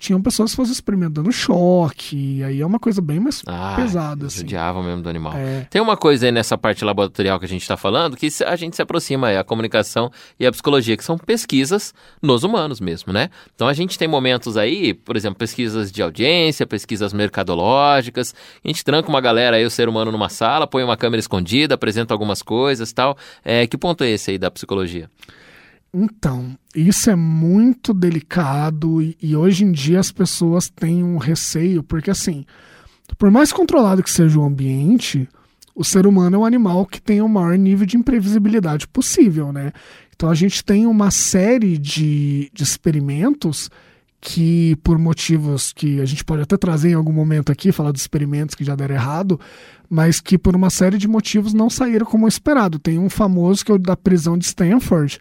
[0.02, 3.74] tinham pessoas que faziam experimento dando choque, e aí é uma coisa bem mais Ah,
[3.76, 4.38] pesada, assim.
[4.38, 5.32] judiavam mesmo do animal.
[5.36, 5.64] É.
[5.70, 8.74] Tem uma coisa aí nessa parte laboratorial que a gente está falando que a gente
[8.74, 10.10] se aproxima, é a comunicação
[10.40, 13.30] e a psicologia, que são pesquisas nos humanos mesmo, né?
[13.54, 18.34] Então a gente tem momentos aí, por exemplo, pesquisas de audiência, pesquisas mercadológicas,
[18.64, 21.76] a gente tranca uma galera aí, o ser humano numa sala, põe uma câmera escondida,
[21.76, 23.16] apresenta algumas coisas e tal.
[23.44, 25.08] É, que ponto é esse aí da psicologia?
[25.94, 31.82] Então, isso é muito delicado e, e hoje em dia as pessoas têm um receio,
[31.82, 32.46] porque assim,
[33.18, 35.28] por mais controlado que seja o ambiente,
[35.74, 39.72] o ser humano é um animal que tem o maior nível de imprevisibilidade possível, né?
[40.14, 43.68] Então a gente tem uma série de, de experimentos
[44.20, 48.02] que, por motivos que a gente pode até trazer em algum momento aqui, falar dos
[48.02, 49.38] experimentos que já deram errado,
[49.90, 52.78] mas que por uma série de motivos não saíram como esperado.
[52.78, 55.18] Tem um famoso que é o da prisão de Stanford,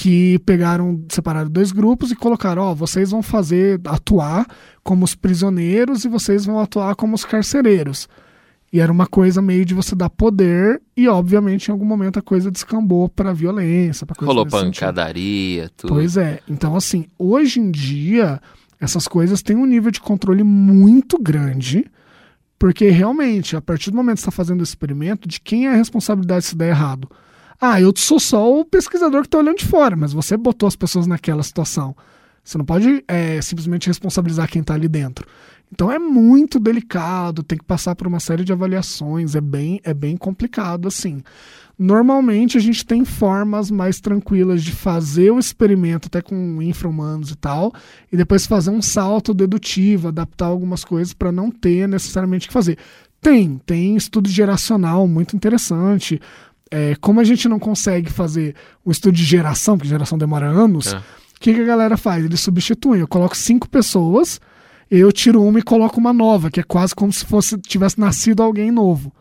[0.00, 4.46] que pegaram, separaram dois grupos e colocaram, ó, vocês vão fazer, atuar
[4.84, 8.08] como os prisioneiros e vocês vão atuar como os carcereiros.
[8.72, 12.22] E era uma coisa meio de você dar poder e, obviamente, em algum momento a
[12.22, 14.72] coisa descambou para violência, para coisa Rolou nesse sentido.
[14.74, 15.92] pancadaria, tudo.
[15.92, 16.38] Pois é.
[16.48, 18.40] Então, assim, hoje em dia,
[18.80, 21.84] essas coisas têm um nível de controle muito grande,
[22.56, 25.72] porque realmente, a partir do momento que você está fazendo o experimento, de quem é
[25.72, 27.10] a responsabilidade se der errado?
[27.60, 30.76] Ah, eu sou só o pesquisador que está olhando de fora, mas você botou as
[30.76, 31.96] pessoas naquela situação.
[32.44, 35.26] Você não pode é, simplesmente responsabilizar quem está ali dentro.
[35.70, 39.92] Então é muito delicado, tem que passar por uma série de avaliações, é bem, é
[39.92, 41.22] bem complicado assim.
[41.78, 47.36] Normalmente a gente tem formas mais tranquilas de fazer o experimento, até com infra-humanos e
[47.36, 47.72] tal,
[48.10, 52.78] e depois fazer um salto dedutivo, adaptar algumas coisas para não ter necessariamente que fazer.
[53.20, 56.20] Tem, tem estudo geracional muito interessante.
[56.70, 58.54] É, como a gente não consegue fazer
[58.84, 61.02] um estudo de geração, porque geração demora anos, o É.
[61.40, 62.24] que, que a galera faz?
[62.24, 63.00] Eles substituem.
[63.00, 64.40] Eu coloco cinco pessoas,
[64.90, 68.42] eu tiro uma e coloco uma nova, que é quase como se fosse tivesse nascido
[68.42, 69.12] alguém novo.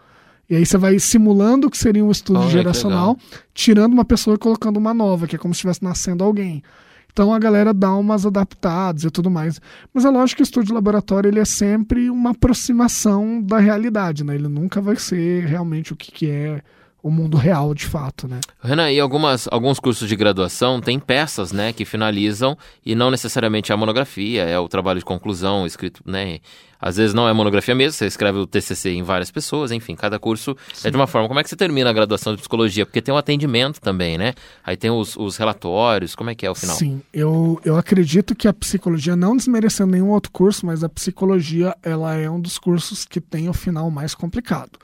[0.50, 3.18] E aí você vai simulando o que seria um estudo Olha, geracional,
[3.54, 6.64] tirando uma pessoa e colocando uma nova, que é como se estivesse nascendo alguém.
[7.12, 9.60] Então a galera dá umas adaptadas e tudo mais.
[9.94, 14.24] Mas é lógico que o estudo de laboratório ele é sempre uma aproximação da realidade,
[14.24, 14.36] né?
[14.36, 16.62] Ele nunca vai ser realmente o que, que é
[17.08, 18.39] o mundo real de fato, né?
[18.62, 23.72] Renan, e algumas, alguns cursos de graduação têm peças, né, que finalizam e não necessariamente
[23.72, 26.39] é a monografia, é o trabalho de conclusão escrito, né,
[26.80, 30.20] às vezes não é monografia mesmo, você escreve o TCC em várias pessoas, enfim, cada
[30.20, 31.28] curso é de uma forma.
[31.28, 32.86] Como é que você termina a graduação de psicologia?
[32.86, 34.34] Porque tem o atendimento também, né?
[34.63, 36.76] Aí tem os, os relatórios, como é que é o final?
[36.76, 41.76] Sim, eu, eu acredito que a psicologia, não desmerecendo nenhum outro curso, mas a psicologia
[41.82, 44.78] ela é um dos cursos que tem o final mais complicado.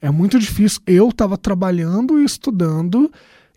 [0.00, 0.80] É muito difícil.
[0.86, 3.10] Eu estava trabalhando e estudando,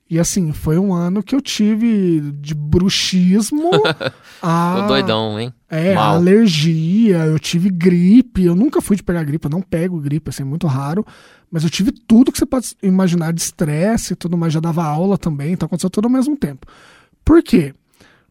[0.09, 3.71] e assim, foi um ano que eu tive de bruxismo
[4.41, 4.77] a.
[4.81, 5.53] Tô doidão, hein?
[5.69, 8.45] É, alergia, eu tive gripe.
[8.45, 11.05] Eu nunca fui de pegar gripe, eu não pego gripe, assim, é muito raro.
[11.51, 14.53] Mas eu tive tudo que você pode imaginar de estresse e tudo mais.
[14.53, 16.65] Já dava aula também, então aconteceu tudo ao mesmo tempo.
[17.25, 17.73] Por quê?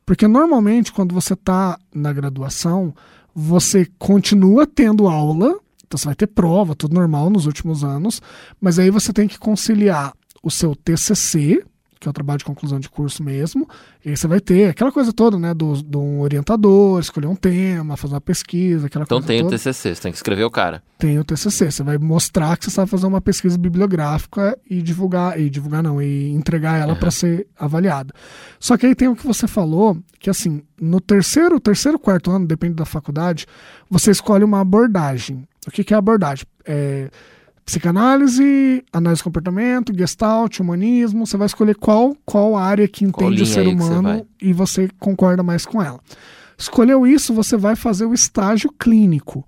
[0.06, 2.94] Porque normalmente, quando você está na graduação,
[3.34, 8.20] você continua tendo aula, então você vai ter prova, tudo normal nos últimos anos,
[8.60, 11.64] mas aí você tem que conciliar o seu TCC,
[11.98, 13.68] que é o trabalho de conclusão de curso mesmo,
[14.04, 17.34] e aí você vai ter aquela coisa toda, né, do, do um orientador, escolher um
[17.34, 19.48] tema, fazer uma pesquisa, aquela Então coisa tem o.
[19.48, 20.82] TCC, você tem que escrever o cara.
[20.98, 25.40] Tem o TCC, você vai mostrar que você sabe fazer uma pesquisa bibliográfica e divulgar,
[25.40, 28.12] e divulgar não, e entregar ela para ser avaliada.
[28.60, 32.46] Só que aí tem o que você falou, que assim, no terceiro, terceiro, quarto ano,
[32.46, 33.46] depende da faculdade,
[33.90, 35.46] você escolhe uma abordagem.
[35.66, 36.44] O que, que é abordagem?
[36.64, 37.10] É
[37.66, 43.46] psicanálise, análise de comportamento, gestalt, humanismo, você vai escolher qual, qual área que entende o
[43.46, 45.98] ser que você humano e você concorda mais com ela.
[46.56, 49.44] Escolheu isso, você vai fazer o estágio clínico.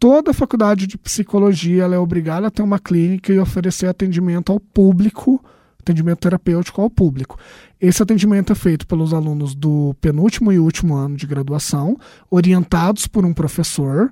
[0.00, 4.58] Toda faculdade de psicologia ela é obrigada a ter uma clínica e oferecer atendimento ao
[4.58, 5.42] público,
[5.78, 7.38] atendimento terapêutico ao público.
[7.80, 11.96] Esse atendimento é feito pelos alunos do penúltimo e último ano de graduação,
[12.28, 14.10] orientados por um professor.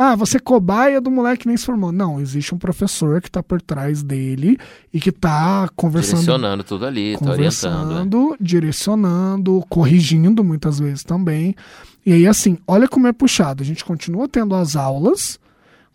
[0.00, 1.90] Ah, você é cobaia do moleque que nem se formou.
[1.90, 4.56] Não, existe um professor que está por trás dele
[4.92, 6.20] e que está conversando.
[6.20, 7.34] Direcionando tudo ali, tá orientando.
[7.34, 11.52] Conversando, direcionando, corrigindo muitas vezes também.
[12.06, 13.60] E aí, assim, olha como é puxado.
[13.60, 15.36] A gente continua tendo as aulas,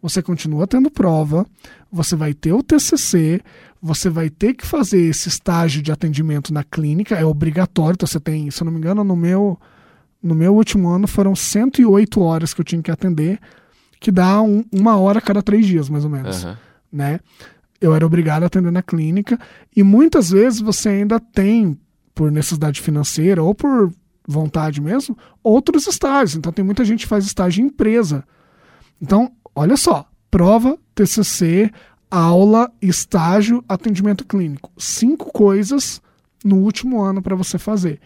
[0.01, 1.45] você continua tendo prova,
[1.89, 3.39] você vai ter o TCC,
[3.81, 7.93] você vai ter que fazer esse estágio de atendimento na clínica, é obrigatório.
[7.93, 9.57] Então, você tem, se eu não me engano, no meu,
[10.21, 13.39] no meu último ano foram 108 horas que eu tinha que atender,
[14.03, 16.43] que dá um, uma hora a cada três dias, mais ou menos.
[16.43, 16.57] Aham.
[16.91, 17.19] Né?
[17.79, 19.39] Eu era obrigado a atender na clínica,
[19.73, 21.79] e muitas vezes você ainda tem,
[22.13, 23.93] por necessidade financeira ou por
[24.27, 26.35] vontade mesmo, outros estágios.
[26.35, 28.25] Então, tem muita gente que faz estágio em empresa.
[29.01, 31.71] Então, olha só: prova, TCC,
[32.11, 34.69] aula, estágio, atendimento clínico.
[34.77, 36.01] Cinco coisas
[36.43, 38.01] no último ano para você fazer.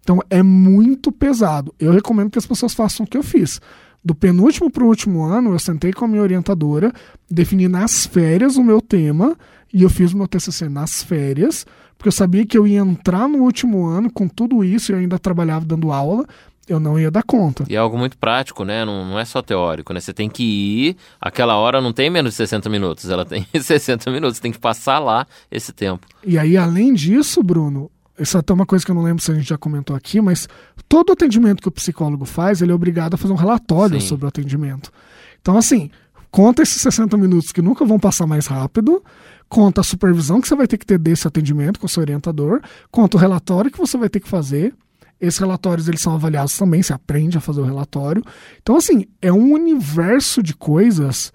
[0.00, 1.74] Então é muito pesado.
[1.78, 3.60] Eu recomendo que as pessoas façam o que eu fiz.
[4.04, 6.92] Do penúltimo para o último ano, eu sentei com a minha orientadora,
[7.30, 9.36] defini nas férias o meu tema
[9.72, 11.64] e eu fiz o meu TCC nas férias,
[11.96, 14.98] porque eu sabia que eu ia entrar no último ano com tudo isso e eu
[14.98, 16.26] ainda trabalhava dando aula,
[16.68, 17.64] eu não ia dar conta.
[17.68, 18.84] E é algo muito prático, né?
[18.84, 20.00] Não, não é só teórico, né?
[20.00, 24.10] Você tem que ir, aquela hora não tem menos de 60 minutos, ela tem 60
[24.10, 26.06] minutos, você tem que passar lá esse tempo.
[26.24, 29.30] E aí, além disso, Bruno, isso é até uma coisa que eu não lembro se
[29.30, 30.48] a gente já comentou aqui, mas
[30.88, 34.06] todo atendimento que o psicólogo faz, ele é obrigado a fazer um relatório Sim.
[34.06, 34.92] sobre o atendimento.
[35.40, 35.90] Então, assim,
[36.30, 39.02] conta esses 60 minutos que nunca vão passar mais rápido,
[39.48, 42.60] conta a supervisão que você vai ter que ter desse atendimento com o seu orientador,
[42.90, 44.74] conta o relatório que você vai ter que fazer.
[45.20, 48.22] Esses relatórios eles são avaliados também, você aprende a fazer o relatório.
[48.60, 51.32] Então, assim, é um universo de coisas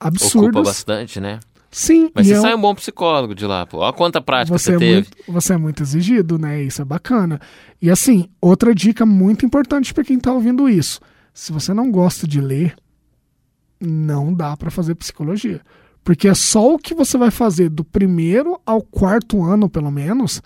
[0.00, 0.64] Ocupa absurdas.
[0.64, 1.38] bastante, né?
[1.70, 3.78] Sim, Mas você é um- sai um bom psicólogo de lá, pô.
[3.78, 4.92] Olha quanta prática você você é, teve.
[4.94, 6.62] muito, você é muito exigido, né?
[6.62, 7.40] Isso é bacana.
[7.80, 11.00] E assim, outra dica muito importante para quem tá ouvindo isso:
[11.32, 12.74] se você não gosta de ler,
[13.80, 15.60] não dá para fazer psicologia.
[16.02, 20.42] Porque é só o que você vai fazer do primeiro ao quarto ano, pelo menos,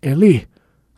[0.00, 0.48] é ler.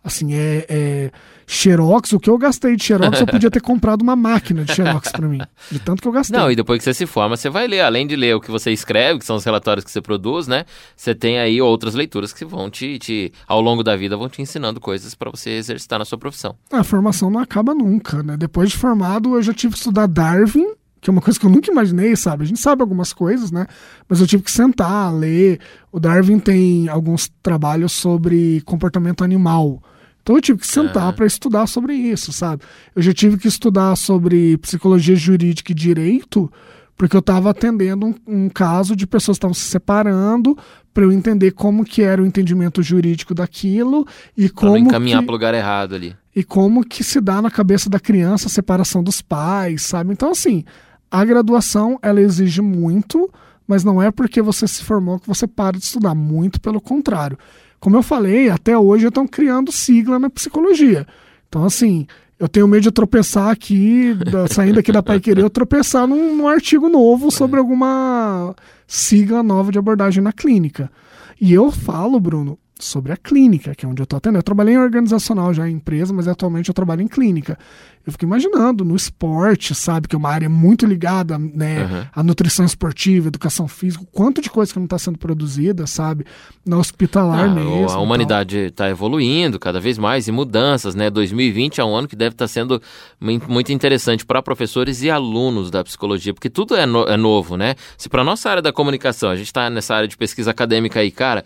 [0.05, 1.11] Assim, é, é
[1.47, 2.13] Xerox.
[2.13, 5.27] O que eu gastei de Xerox, eu podia ter comprado uma máquina de Xerox para
[5.27, 5.41] mim.
[5.71, 6.39] De tanto que eu gastei.
[6.39, 7.81] Não, e depois que você se forma, você vai ler.
[7.81, 10.65] Além de ler o que você escreve, que são os relatórios que você produz, né?
[10.95, 14.43] Você tem aí outras leituras que vão te, te ao longo da vida, vão te
[14.43, 16.55] ensinando coisas para você exercitar na sua profissão.
[16.71, 18.37] A formação não acaba nunca, né?
[18.37, 21.51] Depois de formado, eu já tive que estudar Darwin, que é uma coisa que eu
[21.51, 22.45] nunca imaginei, sabe?
[22.45, 23.67] A gente sabe algumas coisas, né?
[24.09, 25.61] Mas eu tive que sentar, ler.
[25.93, 29.83] O Darwin tem alguns trabalhos sobre comportamento animal.
[30.25, 32.63] Então eu tive que sentar para estudar sobre isso, sabe?
[32.97, 36.51] Eu já tive que estudar sobre psicologia jurídica e direito,
[36.97, 40.57] porque eu estava atendendo um, um caso de pessoas que estavam se separando
[40.95, 45.27] para eu entender como que era o entendimento jurídico daquilo e Pra como encaminhar que
[45.27, 46.17] pro lugar errado ali.
[46.35, 50.11] e como que se dá na cabeça da criança a separação dos pais, sabe?
[50.13, 50.65] Então, assim,
[51.11, 53.31] a graduação, ela exige muito,
[53.69, 57.37] mas não é porque você se formou que você para de estudar, muito pelo contrário.
[57.85, 61.07] Como eu falei, até hoje estão criando sigla na psicologia.
[61.47, 62.07] Então, assim,
[62.41, 66.35] eu tenho medo de tropeçar aqui, da- saindo aqui da Pai Querer, eu tropeçar num,
[66.35, 68.55] num artigo novo sobre alguma
[68.87, 70.91] sigla nova de abordagem na clínica.
[71.39, 74.39] E eu falo, Bruno, sobre a clínica, que é onde eu tô atendendo.
[74.41, 77.57] Eu trabalhei em organizacional já em empresa, mas atualmente eu trabalho em clínica.
[78.05, 82.05] Eu fico imaginando no esporte, sabe, que é uma área muito ligada, né, Uhum.
[82.15, 86.27] à nutrição esportiva, educação física, quanto de coisa que não está sendo produzida, sabe,
[86.67, 87.89] na hospitalar Ah, mesmo.
[87.91, 91.09] a e humanidade está evoluindo cada vez mais e mudanças, né?
[91.09, 92.83] 2020 é um ano que deve estar sendo
[93.21, 97.57] mui- muito interessante para professores e alunos da psicologia, porque tudo é, no- é novo,
[97.57, 97.77] né?
[97.97, 101.11] Se para nossa área da comunicação, a gente está nessa área de pesquisa acadêmica aí,
[101.11, 101.43] cara,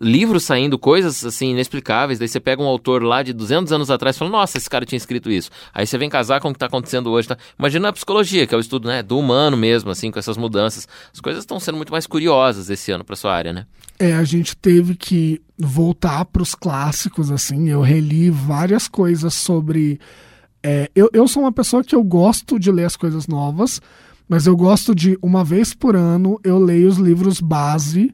[0.00, 4.16] livros saindo, coisas assim inexplicáveis, daí você pega um autor lá de 200 anos atrás
[4.16, 5.50] e fala, nossa, esse cara tinha escrito isso.
[5.72, 7.36] Aí você vem casar com o que está acontecendo hoje, tá?
[7.58, 10.86] Imagina a psicologia, que é o estudo, né, do humano mesmo, assim, com essas mudanças.
[11.12, 13.66] As coisas estão sendo muito mais curiosas esse ano para sua área, né?
[13.98, 17.68] É, a gente teve que voltar para os clássicos, assim.
[17.68, 19.98] Eu reli várias coisas sobre.
[20.62, 23.80] é, eu, eu sou uma pessoa que eu gosto de ler as coisas novas,
[24.28, 28.12] mas eu gosto de, uma vez por ano, eu leio os livros base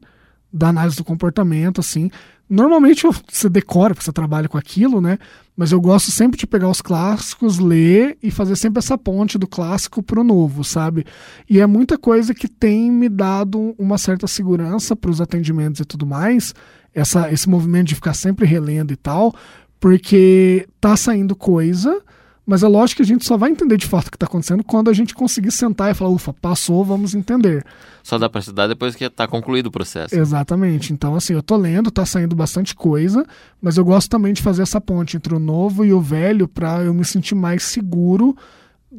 [0.53, 2.11] da análise do comportamento, assim.
[2.47, 5.17] Normalmente você decora, porque você trabalha com aquilo, né?
[5.57, 9.47] Mas eu gosto sempre de pegar os clássicos, ler e fazer sempre essa ponte do
[9.47, 11.05] clássico pro novo, sabe?
[11.49, 15.85] E é muita coisa que tem me dado uma certa segurança para os atendimentos e
[15.85, 16.53] tudo mais,
[16.93, 19.33] essa, esse movimento de ficar sempre relendo e tal,
[19.79, 22.01] porque tá saindo coisa,
[22.45, 24.63] mas é lógico que a gente só vai entender de fato o que está acontecendo
[24.63, 27.65] quando a gente conseguir sentar e falar, ufa, passou, vamos entender.
[28.03, 30.13] Só dá para estudar depois que está concluído o processo.
[30.13, 30.91] Exatamente.
[30.91, 33.25] Então, assim, eu tô lendo, tá saindo bastante coisa,
[33.61, 36.83] mas eu gosto também de fazer essa ponte entre o novo e o velho para
[36.83, 38.35] eu me sentir mais seguro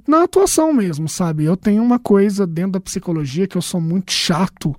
[0.09, 1.45] na atuação mesmo, sabe?
[1.45, 4.75] Eu tenho uma coisa dentro da psicologia que eu sou muito chato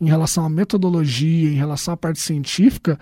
[0.00, 2.98] em relação à metodologia, em relação à parte científica,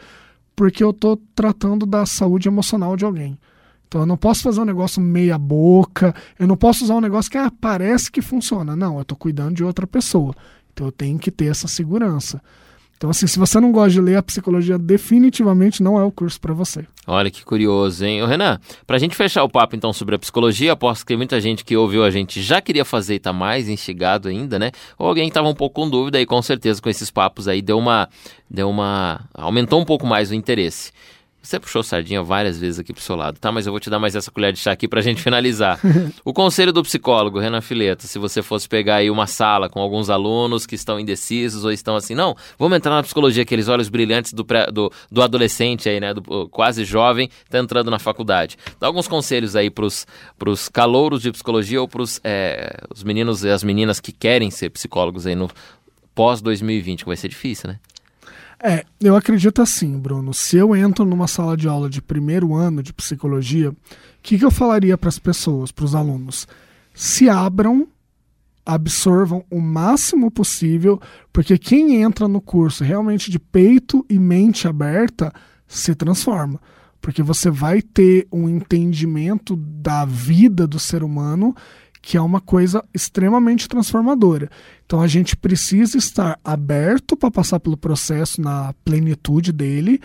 [0.54, 3.38] porque eu estou tratando da saúde emocional de alguém.
[3.94, 7.30] Então eu não posso fazer um negócio meia boca, eu não posso usar um negócio
[7.30, 8.74] que ah, parece que funciona.
[8.74, 10.34] Não, eu estou cuidando de outra pessoa.
[10.72, 12.42] Então eu tenho que ter essa segurança.
[12.96, 16.40] Então, assim, se você não gosta de ler, a psicologia definitivamente não é o curso
[16.40, 16.84] para você.
[17.06, 18.20] Olha que curioso, hein?
[18.20, 21.64] Ô, Renan, pra gente fechar o papo então sobre a psicologia, aposto que muita gente
[21.64, 24.72] que ouviu a gente já queria fazer e tá mais instigado ainda, né?
[24.98, 27.78] Ou alguém tava um pouco com dúvida e com certeza com esses papos aí deu
[27.78, 28.08] uma.
[28.50, 29.20] deu uma.
[29.32, 30.90] aumentou um pouco mais o interesse.
[31.44, 33.52] Você puxou sardinha várias vezes aqui pro seu lado, tá?
[33.52, 35.78] Mas eu vou te dar mais essa colher de chá aqui pra gente finalizar.
[36.24, 40.08] o conselho do psicólogo, Renan Fileta, se você fosse pegar aí uma sala com alguns
[40.08, 44.32] alunos que estão indecisos ou estão assim, não, vamos entrar na psicologia, aqueles olhos brilhantes
[44.32, 46.14] do, pré, do, do adolescente aí, né?
[46.14, 48.56] Do quase jovem, tá entrando na faculdade.
[48.80, 50.06] Dá alguns conselhos aí pros,
[50.38, 54.70] pros calouros de psicologia ou pros é, os meninos e as meninas que querem ser
[54.70, 55.50] psicólogos aí no
[56.14, 57.78] pós 2020, que vai ser difícil, né?
[58.66, 60.32] É, eu acredito assim, Bruno.
[60.32, 63.76] Se eu entro numa sala de aula de primeiro ano de psicologia, o
[64.22, 66.48] que, que eu falaria para as pessoas, para os alunos?
[66.94, 67.86] Se abram,
[68.64, 70.98] absorvam o máximo possível,
[71.30, 75.30] porque quem entra no curso realmente de peito e mente aberta
[75.68, 76.58] se transforma.
[77.02, 81.54] Porque você vai ter um entendimento da vida do ser humano
[82.04, 84.50] que é uma coisa extremamente transformadora.
[84.84, 89.98] Então a gente precisa estar aberto para passar pelo processo na plenitude dele.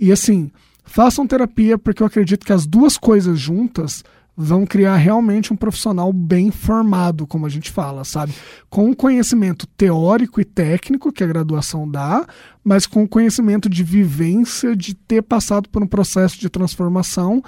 [0.00, 0.50] E assim,
[0.84, 4.02] façam terapia, porque eu acredito que as duas coisas juntas
[4.34, 8.32] vão criar realmente um profissional bem formado, como a gente fala, sabe?
[8.70, 12.26] Com um conhecimento teórico e técnico que a graduação dá,
[12.64, 17.44] mas com conhecimento de vivência, de ter passado por um processo de transformação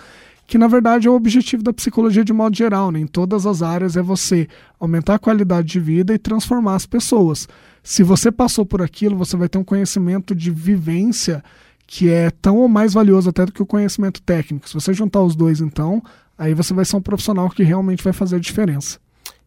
[0.47, 3.01] que na verdade é o objetivo da psicologia de modo geral, né?
[3.01, 7.49] em todas as áreas é você aumentar a qualidade de vida e transformar as pessoas.
[7.83, 11.43] Se você passou por aquilo, você vai ter um conhecimento de vivência
[11.87, 14.69] que é tão ou mais valioso até do que o conhecimento técnico.
[14.69, 16.03] Se você juntar os dois, então,
[16.37, 18.99] aí você vai ser um profissional que realmente vai fazer a diferença.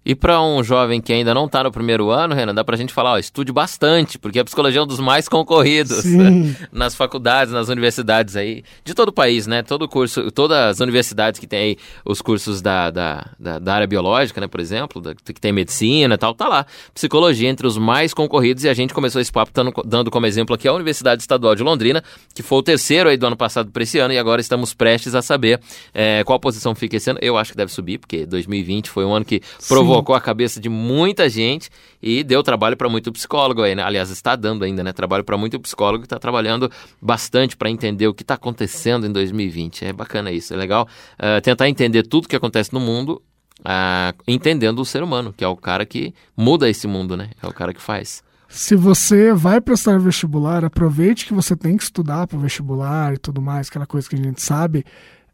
[0.09, 2.77] E para um jovem que ainda não está no primeiro ano, Renan, dá para a
[2.79, 6.55] gente falar, ó, estude bastante, porque a psicologia é um dos mais concorridos né?
[6.73, 9.61] nas faculdades, nas universidades aí, de todo o país, né?
[9.61, 13.85] Todo curso, todas as universidades que tem aí os cursos da, da, da, da área
[13.85, 16.65] biológica, né, por exemplo, da, que tem medicina e tal, tá lá.
[16.91, 20.55] Psicologia entre os mais concorridos e a gente começou esse papo dando, dando como exemplo
[20.55, 22.03] aqui a Universidade Estadual de Londrina,
[22.33, 25.13] que foi o terceiro aí do ano passado para esse ano e agora estamos prestes
[25.13, 25.59] a saber
[25.93, 27.19] é, qual posição fica esse ano.
[27.21, 30.59] Eu acho que deve subir, porque 2020 foi um ano que provou provocou a cabeça
[30.59, 31.69] de muita gente
[32.01, 33.83] e deu trabalho para muito psicólogo aí, né?
[33.83, 34.93] Aliás, está dando ainda, né?
[34.93, 36.71] Trabalho para muito psicólogo que está trabalhando
[37.01, 39.85] bastante para entender o que está acontecendo em 2020.
[39.85, 40.87] É bacana isso, é legal
[41.19, 43.21] uh, tentar entender tudo que acontece no mundo,
[43.59, 47.31] uh, entendendo o ser humano, que é o cara que muda esse mundo, né?
[47.41, 48.23] É o cara que faz.
[48.47, 53.41] Se você vai prestar vestibular, aproveite que você tem que estudar para vestibular e tudo
[53.41, 54.83] mais, aquela coisa que a gente sabe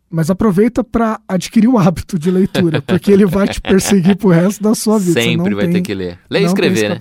[0.10, 4.62] mas aproveita para adquirir o hábito de leitura, porque ele vai te perseguir pro resto
[4.62, 5.20] da sua vida.
[5.20, 6.20] Sempre vai tem, ter que ler.
[6.30, 6.98] Ler e escrever, né?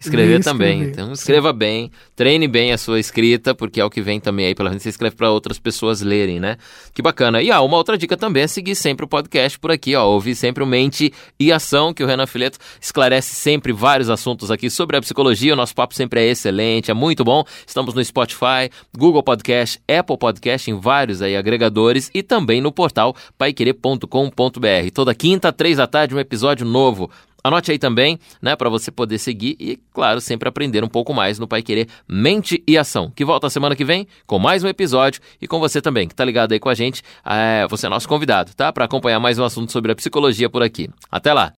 [0.00, 0.78] Escrever também.
[0.78, 0.92] Escrever.
[0.92, 1.58] Então escreva Sim.
[1.58, 4.84] bem, treine bem a sua escrita, porque é o que vem também aí pela frente.
[4.84, 6.56] Você escreve para outras pessoas lerem, né?
[6.92, 7.42] Que bacana.
[7.42, 10.06] E ah, uma outra dica também é seguir sempre o podcast por aqui, ó.
[10.06, 14.70] Ouvir sempre o Mente e Ação, que o Renan Fileto esclarece sempre vários assuntos aqui
[14.70, 15.52] sobre a psicologia.
[15.52, 17.44] O nosso papo sempre é excelente, é muito bom.
[17.66, 22.70] Estamos no Spotify, Google Podcast, Apple Podcast, em vários aí agregadores e também também no
[22.70, 24.90] portal paiquerê.com.br.
[24.92, 27.10] Toda quinta, três da tarde, um episódio novo.
[27.42, 31.38] Anote aí também, né, para você poder seguir e, claro, sempre aprender um pouco mais
[31.38, 35.20] no Pai Querer Mente e Ação, que volta semana que vem com mais um episódio
[35.42, 37.02] e com você também, que tá ligado aí com a gente.
[37.22, 38.72] É, você é nosso convidado, tá?
[38.72, 40.88] Para acompanhar mais um assunto sobre a psicologia por aqui.
[41.10, 41.52] Até lá!